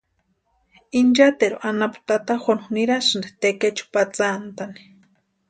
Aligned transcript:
Inchateru 0.99 1.57
anapu 1.69 1.99
tata 2.07 2.33
Juanu 2.43 2.65
nirasïnti 2.75 3.29
tekechu 3.41 3.83
patsantaani. 3.93 4.81